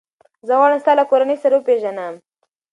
[0.47, 2.13] زه غواړم ستا له کورنۍ سره وپېژنم.